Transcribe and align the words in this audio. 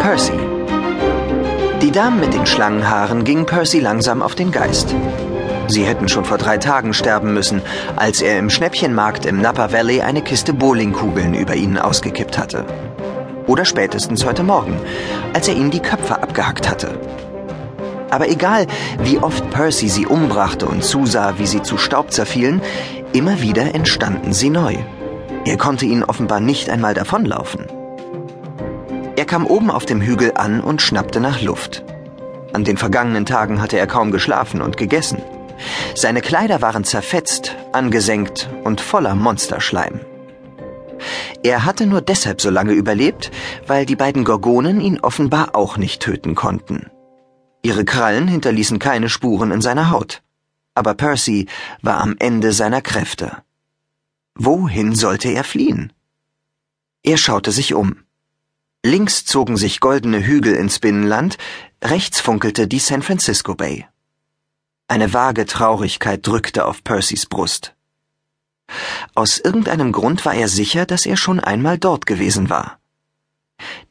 Percy. 0.00 0.32
Die 1.82 1.90
Dame 1.90 2.16
mit 2.16 2.32
den 2.32 2.46
Schlangenhaaren 2.46 3.24
ging 3.24 3.44
Percy 3.44 3.78
langsam 3.78 4.22
auf 4.22 4.34
den 4.34 4.52
Geist. 4.52 4.94
Sie 5.68 5.84
hätten 5.84 6.08
schon 6.08 6.24
vor 6.24 6.38
drei 6.38 6.56
Tagen 6.56 6.94
sterben 6.94 7.34
müssen, 7.34 7.60
als 7.94 8.22
er 8.22 8.38
im 8.38 8.48
Schnäppchenmarkt 8.48 9.26
im 9.26 9.40
Napa 9.42 9.70
Valley 9.70 10.00
eine 10.00 10.22
Kiste 10.22 10.54
Bowlingkugeln 10.54 11.34
über 11.34 11.54
ihnen 11.54 11.76
ausgekippt 11.76 12.38
hatte. 12.38 12.64
Oder 13.46 13.66
spätestens 13.66 14.24
heute 14.24 14.44
Morgen, 14.44 14.80
als 15.34 15.46
er 15.48 15.54
ihnen 15.54 15.70
die 15.70 15.80
Köpfe 15.80 16.22
abgehackt 16.22 16.68
hatte. 16.70 16.98
Aber 18.10 18.28
egal, 18.28 18.66
wie 19.02 19.18
oft 19.18 19.50
Percy 19.50 19.88
sie 19.88 20.06
umbrachte 20.06 20.66
und 20.66 20.84
zusah, 20.84 21.38
wie 21.38 21.46
sie 21.46 21.62
zu 21.62 21.76
Staub 21.76 22.12
zerfielen, 22.12 22.62
immer 23.12 23.40
wieder 23.42 23.74
entstanden 23.74 24.32
sie 24.32 24.50
neu. 24.50 24.76
Er 25.44 25.56
konnte 25.56 25.86
ihnen 25.86 26.04
offenbar 26.04 26.40
nicht 26.40 26.68
einmal 26.70 26.94
davonlaufen. 26.94 27.66
Er 29.16 29.24
kam 29.24 29.46
oben 29.46 29.70
auf 29.70 29.84
dem 29.84 30.00
Hügel 30.00 30.32
an 30.36 30.60
und 30.60 30.80
schnappte 30.80 31.20
nach 31.20 31.42
Luft. 31.42 31.84
An 32.52 32.64
den 32.64 32.76
vergangenen 32.76 33.26
Tagen 33.26 33.60
hatte 33.60 33.78
er 33.78 33.86
kaum 33.86 34.10
geschlafen 34.10 34.62
und 34.62 34.76
gegessen. 34.76 35.22
Seine 35.94 36.20
Kleider 36.20 36.62
waren 36.62 36.84
zerfetzt, 36.84 37.56
angesenkt 37.72 38.48
und 38.64 38.80
voller 38.80 39.14
Monsterschleim. 39.14 40.00
Er 41.42 41.64
hatte 41.64 41.86
nur 41.86 42.00
deshalb 42.00 42.40
so 42.40 42.50
lange 42.50 42.72
überlebt, 42.72 43.30
weil 43.66 43.86
die 43.86 43.96
beiden 43.96 44.24
Gorgonen 44.24 44.80
ihn 44.80 45.00
offenbar 45.00 45.50
auch 45.54 45.76
nicht 45.76 46.02
töten 46.02 46.34
konnten. 46.34 46.90
Ihre 47.68 47.84
Krallen 47.84 48.28
hinterließen 48.28 48.78
keine 48.78 49.10
Spuren 49.10 49.50
in 49.50 49.60
seiner 49.60 49.90
Haut. 49.90 50.22
Aber 50.74 50.94
Percy 50.94 51.46
war 51.82 51.98
am 52.00 52.16
Ende 52.18 52.54
seiner 52.54 52.80
Kräfte. 52.80 53.42
Wohin 54.34 54.94
sollte 54.94 55.28
er 55.28 55.44
fliehen? 55.44 55.92
Er 57.02 57.18
schaute 57.18 57.52
sich 57.52 57.74
um. 57.74 58.04
Links 58.82 59.26
zogen 59.26 59.58
sich 59.58 59.80
goldene 59.80 60.24
Hügel 60.24 60.54
ins 60.54 60.78
Binnenland, 60.78 61.36
rechts 61.84 62.20
funkelte 62.20 62.68
die 62.68 62.78
San 62.78 63.02
Francisco 63.02 63.54
Bay. 63.54 63.86
Eine 64.86 65.12
vage 65.12 65.44
Traurigkeit 65.44 66.26
drückte 66.26 66.64
auf 66.64 66.82
Percys 66.82 67.26
Brust. 67.26 67.74
Aus 69.14 69.38
irgendeinem 69.38 69.92
Grund 69.92 70.24
war 70.24 70.32
er 70.34 70.48
sicher, 70.48 70.86
dass 70.86 71.04
er 71.04 71.18
schon 71.18 71.38
einmal 71.38 71.76
dort 71.76 72.06
gewesen 72.06 72.48
war. 72.48 72.78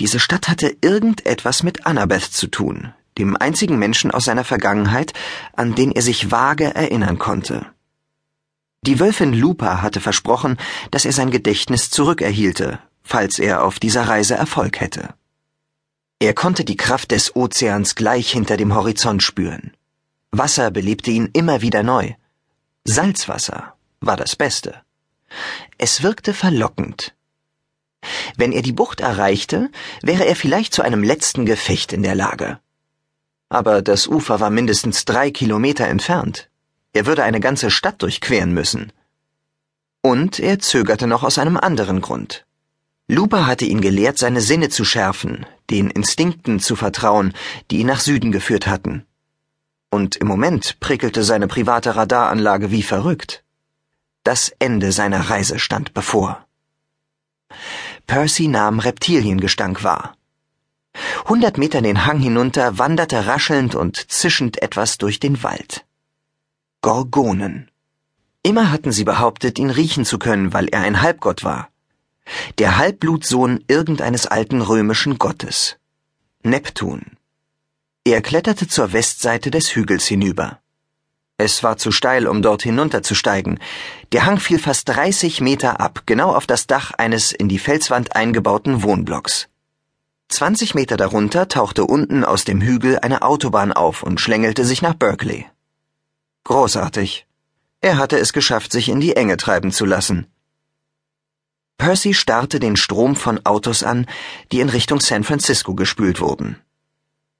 Diese 0.00 0.18
Stadt 0.18 0.48
hatte 0.48 0.74
irgendetwas 0.80 1.62
mit 1.62 1.84
Annabeth 1.84 2.32
zu 2.32 2.46
tun, 2.46 2.94
dem 3.18 3.36
einzigen 3.36 3.78
Menschen 3.78 4.10
aus 4.10 4.24
seiner 4.24 4.44
Vergangenheit, 4.44 5.12
an 5.54 5.74
den 5.74 5.92
er 5.92 6.02
sich 6.02 6.30
vage 6.30 6.74
erinnern 6.74 7.18
konnte. 7.18 7.66
Die 8.82 9.00
Wölfin 9.00 9.32
Lupa 9.32 9.82
hatte 9.82 10.00
versprochen, 10.00 10.58
dass 10.90 11.04
er 11.04 11.12
sein 11.12 11.30
Gedächtnis 11.30 11.90
zurückerhielte, 11.90 12.78
falls 13.02 13.38
er 13.38 13.64
auf 13.64 13.80
dieser 13.80 14.06
Reise 14.06 14.34
Erfolg 14.34 14.80
hätte. 14.80 15.14
Er 16.18 16.34
konnte 16.34 16.64
die 16.64 16.76
Kraft 16.76 17.10
des 17.10 17.36
Ozeans 17.36 17.94
gleich 17.94 18.30
hinter 18.30 18.56
dem 18.56 18.74
Horizont 18.74 19.22
spüren. 19.22 19.72
Wasser 20.30 20.70
belebte 20.70 21.10
ihn 21.10 21.30
immer 21.32 21.62
wieder 21.62 21.82
neu. 21.82 22.14
Salzwasser 22.84 23.74
war 24.00 24.16
das 24.16 24.36
Beste. 24.36 24.82
Es 25.78 26.02
wirkte 26.02 26.32
verlockend. 26.32 27.14
Wenn 28.36 28.52
er 28.52 28.62
die 28.62 28.72
Bucht 28.72 29.00
erreichte, 29.00 29.70
wäre 30.02 30.24
er 30.24 30.36
vielleicht 30.36 30.72
zu 30.72 30.82
einem 30.82 31.02
letzten 31.02 31.44
Gefecht 31.44 31.92
in 31.92 32.02
der 32.02 32.14
Lage. 32.14 32.60
Aber 33.48 33.82
das 33.82 34.06
Ufer 34.06 34.40
war 34.40 34.50
mindestens 34.50 35.04
drei 35.04 35.30
Kilometer 35.30 35.86
entfernt. 35.86 36.48
Er 36.92 37.06
würde 37.06 37.24
eine 37.24 37.40
ganze 37.40 37.70
Stadt 37.70 38.02
durchqueren 38.02 38.52
müssen. 38.52 38.92
Und 40.02 40.40
er 40.40 40.58
zögerte 40.58 41.06
noch 41.06 41.22
aus 41.22 41.38
einem 41.38 41.56
anderen 41.56 42.00
Grund. 42.00 42.46
Lupa 43.08 43.46
hatte 43.46 43.64
ihn 43.64 43.80
gelehrt, 43.80 44.18
seine 44.18 44.40
Sinne 44.40 44.68
zu 44.68 44.84
schärfen, 44.84 45.46
den 45.70 45.90
Instinkten 45.90 46.58
zu 46.58 46.74
vertrauen, 46.74 47.34
die 47.70 47.78
ihn 47.78 47.86
nach 47.86 48.00
Süden 48.00 48.32
geführt 48.32 48.66
hatten. 48.66 49.06
Und 49.90 50.16
im 50.16 50.26
Moment 50.26 50.80
prickelte 50.80 51.22
seine 51.22 51.46
private 51.46 51.94
Radaranlage 51.94 52.72
wie 52.72 52.82
verrückt. 52.82 53.44
Das 54.24 54.52
Ende 54.58 54.90
seiner 54.90 55.30
Reise 55.30 55.60
stand 55.60 55.94
bevor. 55.94 56.44
Percy 58.08 58.48
nahm 58.48 58.80
Reptiliengestank 58.80 59.84
wahr. 59.84 60.16
Hundert 61.28 61.58
Meter 61.58 61.82
den 61.82 62.06
Hang 62.06 62.20
hinunter 62.20 62.78
wanderte 62.78 63.26
raschelnd 63.26 63.74
und 63.74 64.10
zischend 64.10 64.62
etwas 64.62 64.98
durch 64.98 65.20
den 65.20 65.42
Wald. 65.42 65.84
Gorgonen. 66.82 67.70
Immer 68.42 68.70
hatten 68.70 68.92
sie 68.92 69.04
behauptet, 69.04 69.58
ihn 69.58 69.70
riechen 69.70 70.04
zu 70.04 70.18
können, 70.18 70.52
weil 70.52 70.68
er 70.68 70.82
ein 70.82 71.02
Halbgott 71.02 71.42
war 71.42 71.68
der 72.58 72.78
Halbblutsohn 72.78 73.64
irgendeines 73.68 74.26
alten 74.26 74.60
römischen 74.60 75.18
Gottes. 75.18 75.76
Neptun. 76.42 77.02
Er 78.04 78.22
kletterte 78.22 78.68
zur 78.68 78.92
Westseite 78.92 79.50
des 79.50 79.74
Hügels 79.74 80.06
hinüber. 80.06 80.60
Es 81.38 81.62
war 81.62 81.76
zu 81.76 81.92
steil, 81.92 82.26
um 82.26 82.40
dort 82.40 82.62
hinunterzusteigen. 82.62 83.58
Der 84.12 84.24
Hang 84.24 84.38
fiel 84.38 84.58
fast 84.58 84.88
30 84.88 85.40
Meter 85.40 85.80
ab, 85.80 86.04
genau 86.06 86.34
auf 86.34 86.46
das 86.46 86.66
Dach 86.66 86.92
eines 86.92 87.32
in 87.32 87.48
die 87.48 87.58
Felswand 87.58 88.16
eingebauten 88.16 88.82
Wohnblocks. 88.82 89.48
20 90.28 90.74
Meter 90.74 90.96
darunter 90.96 91.48
tauchte 91.48 91.84
unten 91.84 92.24
aus 92.24 92.44
dem 92.44 92.60
Hügel 92.60 92.98
eine 92.98 93.22
Autobahn 93.22 93.72
auf 93.72 94.02
und 94.02 94.20
schlängelte 94.20 94.64
sich 94.64 94.82
nach 94.82 94.94
Berkeley. 94.94 95.46
Großartig. 96.44 97.26
Er 97.80 97.98
hatte 97.98 98.18
es 98.18 98.32
geschafft, 98.32 98.72
sich 98.72 98.88
in 98.88 99.00
die 99.00 99.16
Enge 99.16 99.36
treiben 99.36 99.72
zu 99.72 99.84
lassen. 99.84 100.26
Percy 101.78 102.14
starrte 102.14 102.58
den 102.58 102.76
Strom 102.76 103.16
von 103.16 103.44
Autos 103.44 103.82
an, 103.82 104.06
die 104.50 104.60
in 104.60 104.68
Richtung 104.68 105.00
San 105.00 105.24
Francisco 105.24 105.74
gespült 105.74 106.20
wurden. 106.20 106.58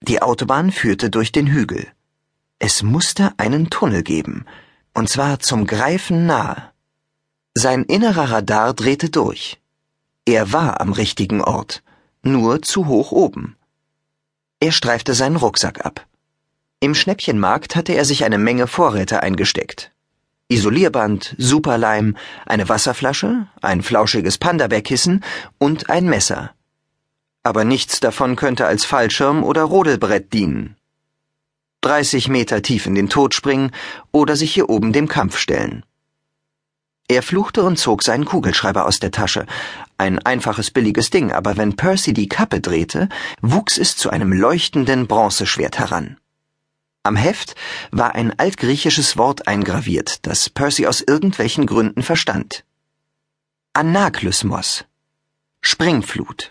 Die 0.00 0.22
Autobahn 0.22 0.70
führte 0.70 1.10
durch 1.10 1.32
den 1.32 1.46
Hügel. 1.46 1.86
Es 2.58 2.82
musste 2.82 3.32
einen 3.38 3.70
Tunnel 3.70 4.02
geben, 4.02 4.44
und 4.94 5.08
zwar 5.08 5.40
zum 5.40 5.66
Greifen 5.66 6.26
nahe. 6.26 6.70
Sein 7.54 7.84
innerer 7.84 8.30
Radar 8.30 8.74
drehte 8.74 9.10
durch. 9.10 9.60
Er 10.24 10.52
war 10.52 10.80
am 10.80 10.92
richtigen 10.92 11.40
Ort, 11.40 11.82
nur 12.22 12.62
zu 12.62 12.86
hoch 12.86 13.12
oben. 13.12 13.56
Er 14.60 14.72
streifte 14.72 15.14
seinen 15.14 15.36
Rucksack 15.36 15.84
ab. 15.84 16.06
Im 16.80 16.94
Schnäppchenmarkt 16.94 17.76
hatte 17.76 17.92
er 17.94 18.04
sich 18.04 18.24
eine 18.24 18.38
Menge 18.38 18.66
Vorräte 18.66 19.22
eingesteckt. 19.22 19.92
Isolierband, 20.48 21.34
Superleim, 21.36 22.16
eine 22.46 22.68
Wasserflasche, 22.68 23.48
ein 23.60 23.82
flauschiges 23.82 24.38
Panda-Bärkissen 24.38 25.22
und 25.58 25.90
ein 25.90 26.06
Messer. 26.06 26.54
Aber 27.42 27.64
nichts 27.64 28.00
davon 28.00 28.36
könnte 28.36 28.66
als 28.66 28.84
Fallschirm 28.84 29.44
oder 29.44 29.62
Rodelbrett 29.62 30.32
dienen. 30.32 30.76
30 31.82 32.28
Meter 32.28 32.62
tief 32.62 32.86
in 32.86 32.94
den 32.94 33.08
Tod 33.08 33.34
springen 33.34 33.72
oder 34.10 34.36
sich 34.36 34.52
hier 34.52 34.68
oben 34.68 34.92
dem 34.92 35.06
Kampf 35.06 35.36
stellen. 35.36 35.84
Er 37.10 37.22
fluchte 37.22 37.62
und 37.64 37.78
zog 37.78 38.02
seinen 38.02 38.26
Kugelschreiber 38.26 38.84
aus 38.84 39.00
der 39.00 39.10
Tasche. 39.10 39.46
Ein 39.96 40.18
einfaches 40.18 40.70
billiges 40.70 41.08
Ding, 41.08 41.32
aber 41.32 41.56
wenn 41.56 41.74
Percy 41.74 42.12
die 42.12 42.28
Kappe 42.28 42.60
drehte, 42.60 43.08
wuchs 43.40 43.78
es 43.78 43.96
zu 43.96 44.10
einem 44.10 44.30
leuchtenden 44.30 45.06
Bronzeschwert 45.06 45.78
heran. 45.78 46.18
Am 47.02 47.16
Heft 47.16 47.54
war 47.90 48.14
ein 48.14 48.38
altgriechisches 48.38 49.16
Wort 49.16 49.48
eingraviert, 49.48 50.26
das 50.26 50.50
Percy 50.50 50.86
aus 50.86 51.00
irgendwelchen 51.00 51.64
Gründen 51.64 52.02
verstand. 52.02 52.64
Anaklysmos. 53.72 54.84
Springflut. 55.62 56.50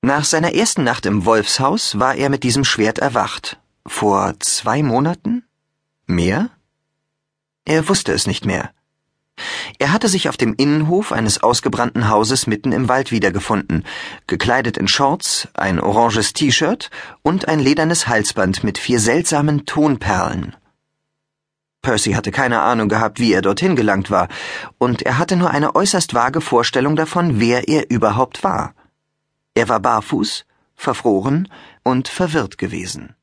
Nach 0.00 0.24
seiner 0.24 0.54
ersten 0.54 0.84
Nacht 0.84 1.04
im 1.04 1.26
Wolfshaus 1.26 1.98
war 1.98 2.14
er 2.14 2.30
mit 2.30 2.44
diesem 2.44 2.64
Schwert 2.64 2.98
erwacht. 2.98 3.60
Vor 3.86 4.34
zwei 4.40 4.82
Monaten? 4.82 5.44
Mehr? 6.06 6.50
Er 7.66 7.88
wusste 7.88 8.12
es 8.12 8.26
nicht 8.26 8.46
mehr. 8.46 8.72
Er 9.78 9.92
hatte 9.92 10.08
sich 10.08 10.28
auf 10.28 10.36
dem 10.36 10.54
Innenhof 10.54 11.12
eines 11.12 11.42
ausgebrannten 11.42 12.08
Hauses 12.08 12.46
mitten 12.46 12.72
im 12.72 12.88
Wald 12.88 13.12
wiedergefunden, 13.12 13.84
gekleidet 14.26 14.76
in 14.76 14.88
Shorts, 14.88 15.48
ein 15.54 15.80
oranges 15.80 16.32
T-Shirt 16.32 16.90
und 17.22 17.48
ein 17.48 17.60
ledernes 17.60 18.08
Halsband 18.08 18.64
mit 18.64 18.78
vier 18.78 19.00
seltsamen 19.00 19.66
Tonperlen. 19.66 20.56
Percy 21.82 22.12
hatte 22.12 22.32
keine 22.32 22.60
Ahnung 22.60 22.88
gehabt, 22.88 23.20
wie 23.20 23.32
er 23.32 23.42
dorthin 23.42 23.76
gelangt 23.76 24.10
war, 24.10 24.28
und 24.78 25.02
er 25.02 25.16
hatte 25.16 25.36
nur 25.36 25.50
eine 25.50 25.74
äußerst 25.74 26.12
vage 26.12 26.40
Vorstellung 26.40 26.96
davon, 26.96 27.40
wer 27.40 27.68
er 27.68 27.90
überhaupt 27.90 28.42
war. 28.42 28.74
Er 29.54 29.68
war 29.68 29.80
barfuß, 29.80 30.44
verfroren 30.74 31.48
und 31.84 32.08
verwirrt 32.08 32.58
gewesen. 32.58 33.14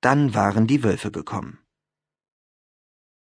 Dann 0.00 0.34
waren 0.34 0.66
die 0.66 0.82
Wölfe 0.82 1.10
gekommen. 1.10 1.61